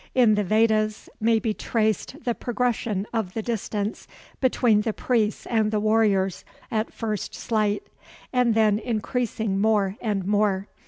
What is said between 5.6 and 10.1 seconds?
the warriors, at first slight, and then increasing more